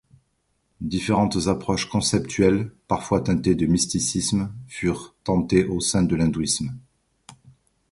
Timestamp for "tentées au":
5.23-5.79